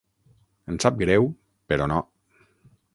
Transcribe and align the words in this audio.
Em 0.71 0.79
sap 0.87 0.97
greu, 1.03 1.29
però 1.73 1.91
no. 1.95 2.03